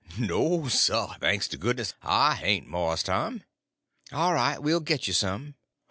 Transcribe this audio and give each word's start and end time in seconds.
"No, 0.17 0.67
sah, 0.67 1.13
thanks 1.19 1.47
to 1.49 1.57
goodness 1.57 1.93
I 2.01 2.33
hain't, 2.33 2.65
Mars 2.67 3.03
Tom." 3.03 3.43
"All 4.11 4.33
right, 4.33 4.57
we'll 4.59 4.79
get 4.79 5.05
you 5.07 5.13
some." 5.13 5.53